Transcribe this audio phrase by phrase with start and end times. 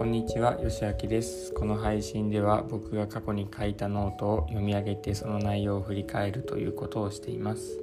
[0.00, 1.52] こんにちは、よしあきです。
[1.52, 7.78] この配信では僕が過去に書いたノートを読み上げてその内容を振り返るということをしています。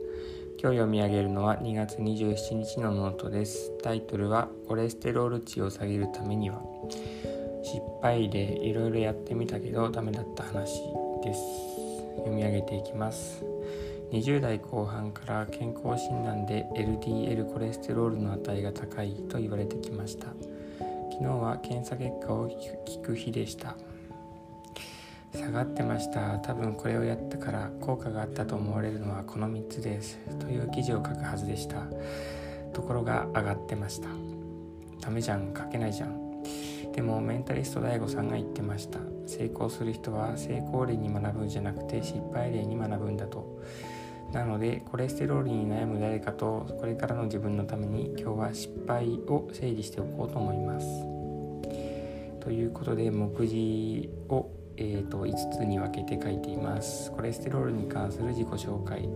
[0.60, 3.72] 今日読み上げるのは2月27日のノートです。
[3.84, 6.60] タイトルはコレステロール値を下げるためには
[7.62, 10.82] 失敗例いろいろやってみたけどダメだった話
[11.24, 11.40] です。
[12.18, 13.46] 読み上げていきます。
[14.12, 20.28] 20代後半から健康診断で LDL コレステロールの値が高いと言われてきました
[21.20, 23.76] 昨日は検査結果を聞く日でした。
[25.34, 26.38] 下がってました。
[26.38, 30.20] 多分これをやったから効果があったと思われるのはこの3つです。
[30.40, 31.88] という記事を書くはずでした。
[32.72, 34.10] ところが上がってました。
[35.02, 35.56] ダメじゃん。
[35.58, 36.44] 書けないじゃん。
[36.94, 39.00] でもメンタリスト DAIGO さんが言ってました。
[39.26, 43.60] 成功する人は成功例に学ぶんじゃなくて失敗例に学ぶんだと。
[44.32, 50.86] なのでコレステロールに悩む誰かとこれからの自分のために今日は失敗を整理しておこうと思います。
[52.42, 57.12] ということで目次を、えーと、5つに分けて書いています。
[57.12, 59.10] コレステロールに関する自己紹介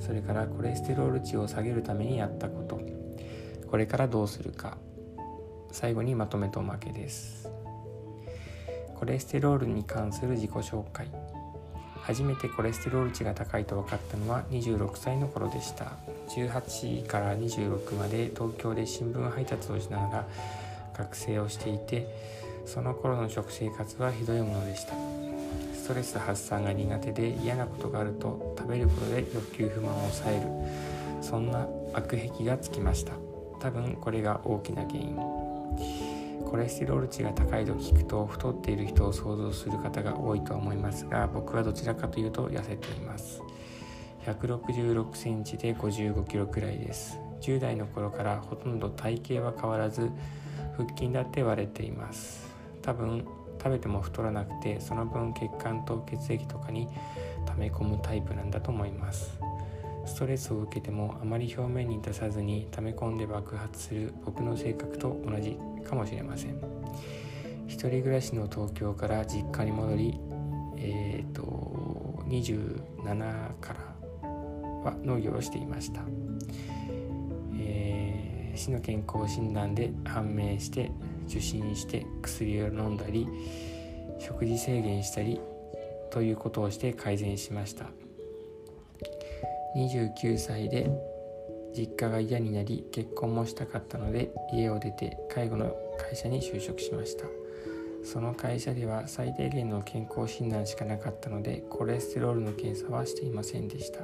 [0.00, 2.80] それからコレステロール値を下げるためにやったこと
[3.68, 4.78] これからどうするか
[5.72, 7.50] 最後にまとめとおまけです。
[8.94, 11.10] コレステロールに関する自己紹介
[12.06, 15.92] 初めてコレステロール値が高いと分かったのは26歳の頃でした。
[16.28, 20.26] 18から26まで東京で新聞配達をしながら
[20.96, 22.06] 学生をしていて
[22.64, 24.92] その頃の食生活はひどいものでした。
[25.74, 31.22] ストレス発散が苦手で嫌なことがあると食べることで欲求不満を抑える。
[31.22, 33.14] そんな悪癖がつきました。
[33.60, 36.15] 多分これが大きな原因。
[36.46, 43.42] コレステロール値が高いと聞くと太っている人を想像する方が多いと思いますが僕はどちらかというと痩せています。
[44.24, 47.18] 166センチで55キロくらいです。
[47.40, 50.10] 10代の頃からほとんど体型は変わらず
[50.76, 52.46] 腹筋だって割れています。
[52.80, 53.26] 多分
[53.58, 56.88] 食べても太らなくてその分血管と血液とかに
[57.46, 59.38] 溜め込むタイプなんだと思います。
[60.06, 65.58] ストレスを受けてもあまり表面に出さずに溜め込んで爆発する僕の性格と同じ。
[65.86, 66.60] かもしれません。
[67.66, 70.20] 一人暮らしの東京から実家に戻り
[70.78, 73.96] えっ、ー、と27から
[74.84, 76.00] は農業をしていました、
[77.58, 80.90] えー、市の健康診断で判明して
[81.28, 83.26] 受診して薬を飲んだり
[84.18, 85.40] 食事制限したり
[86.10, 87.86] ということをして改善しました。
[89.76, 90.88] 29歳で
[91.96, 97.24] 家が嫌になり結婚もしたかったので家を出て介護の会社に就職しました。
[98.04, 104.00] その会社では最低限の健康診断しかなかったのでコレステロールの検査はしていませんでした。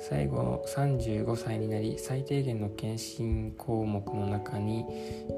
[0.00, 4.84] 最後35歳になり最低限の検診項目の中に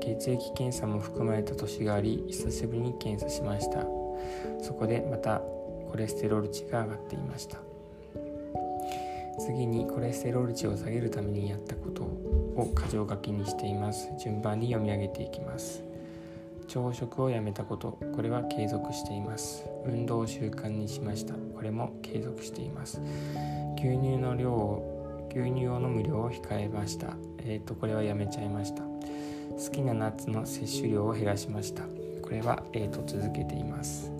[0.00, 3.86] 血液検査も含まれた年があり久しぶりに検査しました。
[4.62, 5.40] そこでまた
[5.90, 7.58] コレステロール値が上がっていました。
[9.40, 14.10] 次にコレステロール値を下げるためにやったことを箇条書きにしています。
[14.22, 15.82] 順番に読み上げていきます。
[16.68, 17.98] 朝食をやめたこと。
[18.14, 19.64] これは継続しています。
[19.86, 21.34] 運動を習慣にしました。
[21.54, 23.00] これも継続しています。
[23.76, 27.16] 牛乳の量を牛乳を飲む量を控えました。
[27.38, 28.82] えっ、ー、とこれはやめちゃいました。
[28.82, 31.82] 好きなナッツの摂取量を減らしました。
[32.22, 34.12] これは、えーと、と続けています。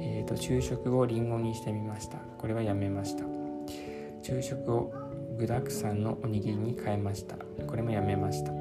[0.00, 2.16] えっ、ー、と昼食をリンゴにしてみました。
[2.38, 3.41] これはやめました。
[4.22, 4.92] 昼食を
[5.38, 7.36] 具だくさんのおにぎりに変えました。
[7.66, 8.52] これもやめました。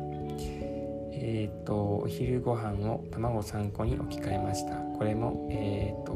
[1.14, 4.76] えっ、ー、とお昼ご飯を卵3個に置き換えました。
[4.76, 6.12] これもえっ、ー、と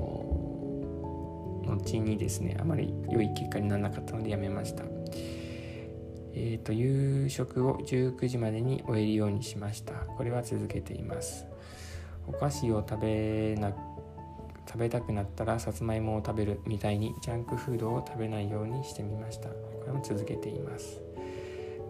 [1.67, 4.84] 後にですねあまり良い結果にならなかったのでやめました。
[6.34, 9.94] えっ、ー、と夕食を19時までに終えるようにしました。
[9.94, 11.45] これは続けています。
[12.28, 13.72] お菓子を食べな
[14.68, 19.50] 食べたくなったらさつまいもを食べるみたいにジャンクフードを食べないようにしてみました。
[19.50, 21.02] これも続けています。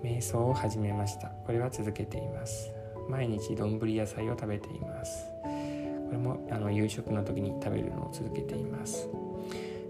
[0.04, 1.30] 瞑想を始めました。
[1.30, 2.72] これは続けています。
[3.10, 5.26] 毎日丼野菜を食べています。
[5.44, 9.10] これもあの夕食の時に食べるのを続けています。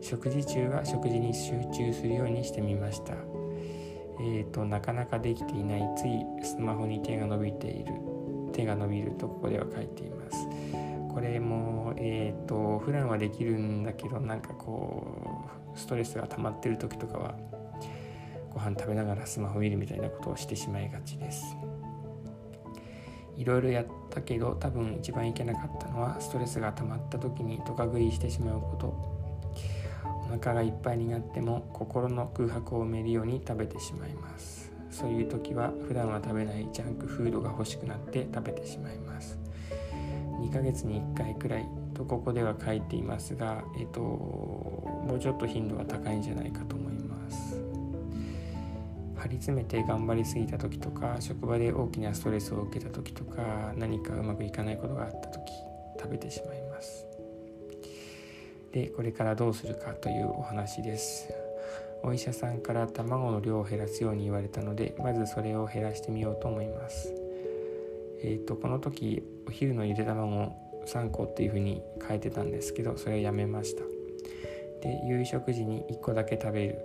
[0.02, 3.14] 食事中は食事に集中するようにしてみました。
[4.20, 7.94] えーと、なかなかできていないついスマホに手が伸びている
[8.54, 10.15] 手が伸びるとここでは書いています。
[11.25, 17.36] れもえっ、ー、と普段はできるんだけどなんかこうストレスが溜まってる時とかは
[18.54, 21.57] ご飯食べながらスマホ見るみたいなことをしてしまいがちです。
[23.36, 29.16] いろいろやったけど多分一番いけなかったのはストレスが溜まった時にドカ食いしてしまうこと。
[30.25, 34.71] お腹がいっぱいになっても心の空白を埋めるように食べてしまいます。
[34.89, 39.44] そういう時は普段は食べないジャンクフードが欲しくなって食べてしまいます。
[40.45, 47.62] 2ヶ月に1回くらいとここでは書いていますが、えっと、もうちょっと頻度は高いんじゃないかと思います。
[49.15, 55.51] 張り詰めて頑張りすぎた時とか職場で大きなストレスを受けた時とか何かうまくいかないことがあった時
[56.00, 57.07] 食べてしまいます。
[58.71, 61.33] でこれからどうするかというお話です。
[62.03, 67.25] お医者さんから卵の量を減らすように言われたのでまずそれを減らしてみようと思います。
[68.24, 70.54] えっ、ー、とこの時お昼のゆで卵
[70.88, 73.84] 3個っていう風に変えてたんですけどそれをやめました。
[74.82, 76.76] で夕食時に1個だけ食べる。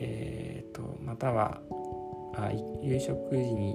[0.00, 1.60] えっ、ー、とまたは
[2.34, 2.52] あ
[2.82, 3.74] 夕食時に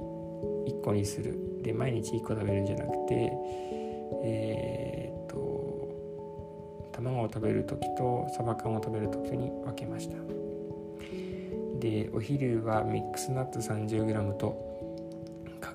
[0.67, 1.37] 1個にする。
[1.61, 3.31] で毎日1個食べるんじゃなくて
[4.23, 10.15] えっ、ー、と卵を食べる時とサバ缶を食べる時に分けました。
[11.79, 14.72] でお昼はミックスナッツ 30g と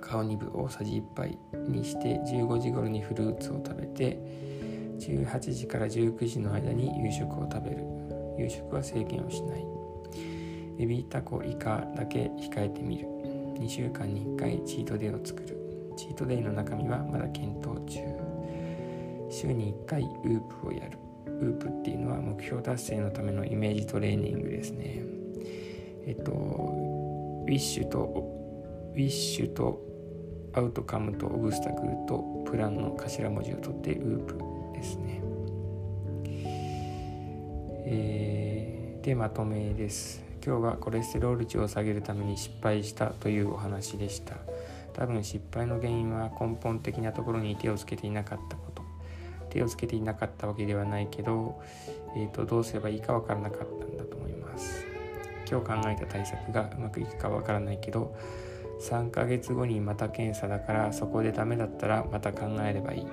[0.09, 1.39] カオニブ大さじ1杯
[1.69, 4.19] にして15時頃にフルーツを食べて
[4.99, 7.85] 18時から19時の間に夕食を食べる。
[8.39, 9.65] 夕食は制限をしない。
[10.79, 13.07] エビタコイカだけ控えてみる。
[13.59, 15.93] 2週間に1回チートデイを作る。
[15.97, 18.01] チートデイの中身はまだ検討中。
[19.31, 20.99] 週に1回 WOOP をやる。
[21.27, 25.03] WOOP っていうのは目標達成のためのイメージトレーニングですね。
[26.07, 28.39] えっと wish と
[28.95, 29.88] wish と
[30.59, 34.35] outcome と obstacle とプランの頭文字を取って WOOP
[34.75, 35.23] ですね。
[37.87, 40.21] えー、でまとめです。
[40.45, 44.35] 今日はコレステロール値を下げるために失敗したというお話でした。
[44.95, 48.83] 多分失敗の原因は根本的なところに手をつけていなかったこと。
[49.51, 51.63] 手をつけていなかったわけではないけど、
[52.17, 54.85] えーと、どうすればいいか分からなかったんだと思います。
[55.49, 58.17] 今日考えた対策がうまくいくか分からないけど
[58.81, 63.07] 3ヶ月後にまた検査だからそこでダメだったらまた考えればいい。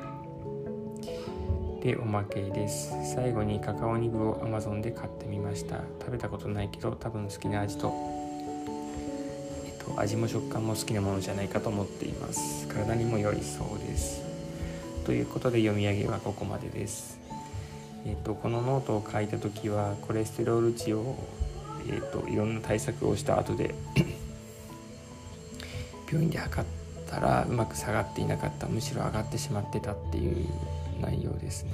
[1.83, 2.93] でおまけです。
[3.13, 5.81] 最後にカカオニブを Amazon で買ってみました。
[5.99, 7.93] 食べたことないけど多分好きな味と、
[9.65, 12.67] えっと、味も食感も好きなものじゃないかと思っています。
[12.67, 14.23] 体にも良いそうです。
[15.05, 17.19] ということで読み上げはここまでです。
[18.05, 21.15] えっと、このノートを書いた時はコレステロール値を、
[21.87, 23.75] えっと、いろんな対策をした後で
[26.15, 26.69] 病院で測っ
[27.09, 30.47] たらうまく下がっていなかったむしろ上がってしまってたっていう
[31.01, 31.71] 内容ですね。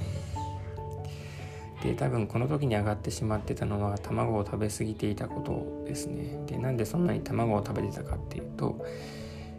[1.82, 6.44] で多分この時に上がってしまってたのは卵を食べ過ぎていたことですね。
[6.46, 8.84] でなんでそんなに卵を食べてたかっていうと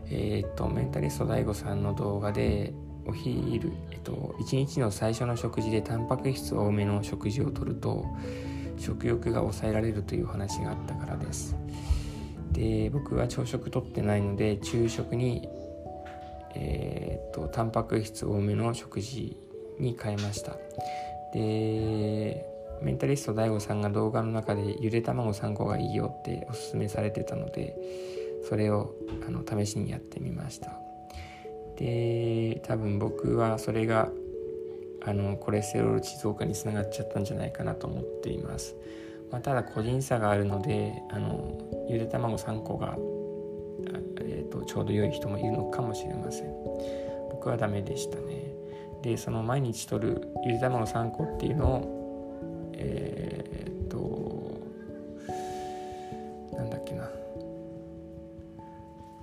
[0.09, 2.73] えー、っとメンタリスト DAIGO さんの動画で
[3.05, 8.05] お昼、えっと、1日の最初の食事でタンパク質多めの食事をとると
[8.77, 11.55] 食欲が抑えられるという話があったからです。
[12.53, 15.49] で僕は朝食とってないので昼食に
[16.55, 19.35] えー、っとタンパク質多めの食事
[19.79, 20.55] に変えました。
[21.33, 22.45] で
[22.81, 27.75] メンタリスト DAIGO さんが動画の中でゆで卵3個がいいよっておすすめされてたので
[28.47, 28.93] それを
[29.25, 30.79] あの試しにやってみました。
[31.77, 34.11] で多分僕はそれが
[35.05, 38.75] あのコレステロール値増加につながっちゃったんじゃないかなと思っています。
[39.33, 41.57] まあ、ただ個人差があるのであの
[41.89, 42.95] ゆで卵3個が、
[44.21, 46.53] えーと、ちょうど良い人もいるのかもしれません。
[47.31, 48.53] 僕はダメでしたね。
[49.01, 54.61] でその毎日取るゆで卵3個っていうのをえっ、ー、と
[56.55, 57.09] なんだっけな。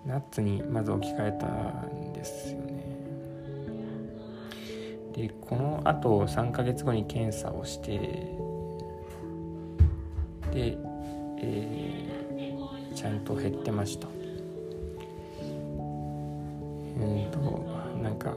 [0.05, 1.47] ナッツにまず置き換えた
[1.87, 2.85] んですよね。
[5.15, 8.51] でこのあと3ヶ月後に検査をして
[10.53, 10.77] で、
[11.39, 14.09] えー、ちゃんと減ってました。
[16.99, 17.39] うんと
[18.03, 18.37] なんか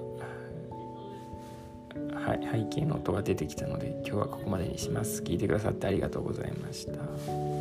[2.15, 2.39] はい、
[2.69, 5.21] 背景の音が出てきたので今日はここまでにします。
[5.21, 7.52] 聞いてくださってありがとうございました。